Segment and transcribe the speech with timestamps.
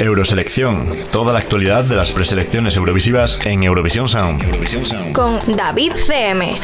[0.00, 4.42] Euroselección, toda la actualidad de las preselecciones eurovisivas en Eurovisión Sound.
[5.12, 6.58] Con David CM.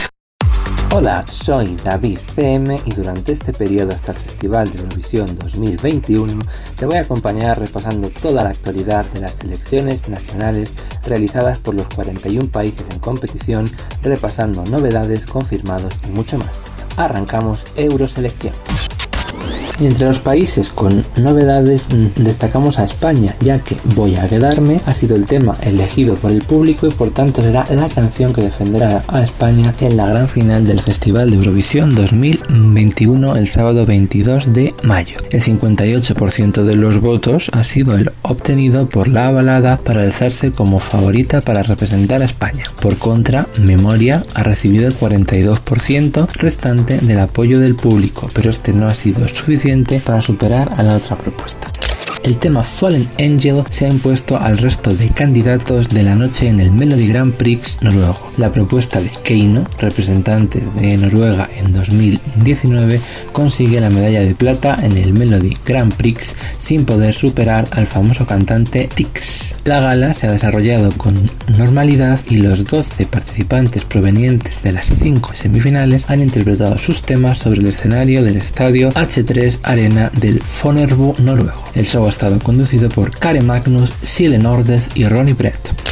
[0.90, 6.38] Hola, soy David CM y durante este periodo hasta el Festival de Eurovisión 2021
[6.78, 10.72] te voy a acompañar repasando toda la actualidad de las selecciones nacionales
[11.04, 13.70] realizadas por los 41 países en competición,
[14.02, 16.62] repasando novedades, confirmados y mucho más.
[16.96, 18.54] Arrancamos Euroselección.
[19.80, 25.16] Entre los países con novedades destacamos a España, ya que Voy a quedarme ha sido
[25.16, 29.22] el tema elegido por el público y por tanto será la canción que defenderá a
[29.22, 35.18] España en la gran final del Festival de Eurovisión 2021 el sábado 22 de mayo.
[35.30, 40.80] El 58% de los votos ha sido el obtenido por la balada para alzarse como
[40.80, 42.64] favorita para representar a España.
[42.80, 48.88] Por contra, Memoria ha recibido el 42% restante del apoyo del público, pero este no
[48.88, 49.65] ha sido suficiente
[50.04, 51.72] para superar a la otra propuesta
[52.26, 56.58] el tema Fallen Angel se ha impuesto al resto de candidatos de la noche en
[56.58, 58.32] el Melody Grand Prix noruego.
[58.36, 63.00] La propuesta de Keino, representante de Noruega en 2019,
[63.32, 68.26] consigue la medalla de plata en el Melody Grand Prix sin poder superar al famoso
[68.26, 69.55] cantante Tix.
[69.66, 71.28] La gala se ha desarrollado con
[71.58, 77.58] normalidad y los 12 participantes provenientes de las 5 semifinales han interpretado sus temas sobre
[77.58, 81.64] el escenario del estadio H3 Arena del Fonerbu noruego.
[81.74, 85.85] El show estado conducido por Kare Magnus, Sile Nordes y Ronnie Brett.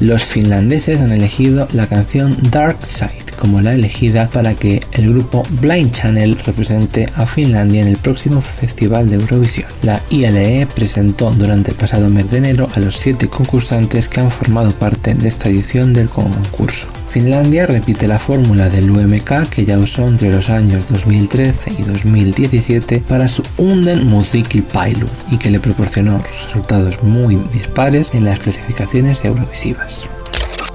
[0.00, 5.42] Los finlandeses han elegido la canción Dark Side como la elegida para que el grupo
[5.60, 9.66] Blind Channel represente a Finlandia en el próximo Festival de Eurovisión.
[9.82, 14.30] La ILE presentó durante el pasado mes de enero a los siete concursantes que han
[14.30, 16.86] formado parte de esta edición del concurso.
[17.08, 23.02] Finlandia repite la fórmula del UMK que ya usó entre los años 2013 y 2017
[23.08, 29.89] para su Unden Musikilpailu y que le proporcionó resultados muy dispares en las clasificaciones eurovisivas.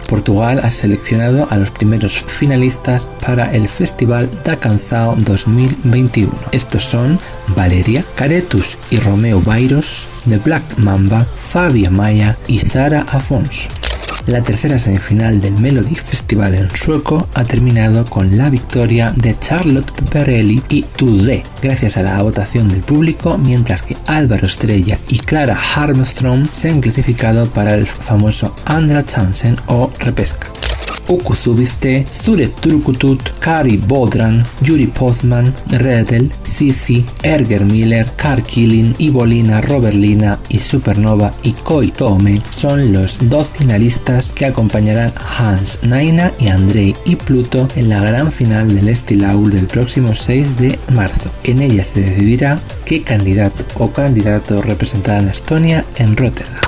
[0.07, 6.31] Portugal ha seleccionado a los primeros finalistas para el Festival da Canção 2021.
[6.51, 7.19] Estos son
[7.55, 13.69] Valeria Caretus y Romeo Bairos, The Black Mamba, Fabia Maya y Sara Afonso.
[14.27, 19.91] La tercera semifinal del Melody Festival en sueco ha terminado con la victoria de Charlotte
[20.09, 25.55] Perelli y Tuze, gracias a la votación del público, mientras que Álvaro Estrella y Clara
[25.55, 30.47] Harmström se han clasificado para el famoso Andra Chansen o repesca.
[31.07, 40.39] Ukusubiste, Sure Turkutut, Kari Bodran, Yuri Postman, Redel, Sisi, Erger Miller, Kar Killing, Ibolina, Roberlina
[40.49, 46.47] y Supernova y Koi Tome son los dos finalistas que acompañarán a Hans, Naina y
[46.47, 51.31] Andrei y Pluto en la gran final del Estilaul del próximo 6 de marzo.
[51.43, 56.64] En ella se decidirá qué candidato o candidato representará a Estonia en Rotterdam.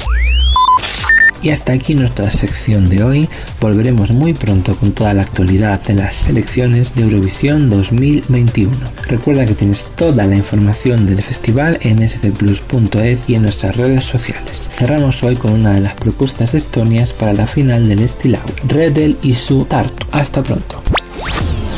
[1.42, 3.30] Y hasta aquí nuestra sección de hoy.
[3.62, 8.72] Volveremos muy pronto con toda la actualidad de las selecciones de Eurovisión 2021.
[9.08, 14.70] Recuerda que tienes toda la información del festival en scplus.es y en nuestras redes sociales.
[14.72, 19.34] Cerramos hoy con una de las propuestas estonias para la final del Estilau, Redel y
[19.34, 20.06] su Tartu.
[20.12, 20.82] Hasta pronto.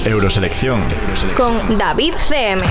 [0.06, 0.82] Euroselección.
[1.36, 2.62] Con David CM.